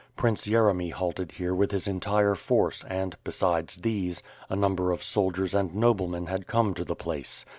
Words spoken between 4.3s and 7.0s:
a number of soldiers and noblemen had come to the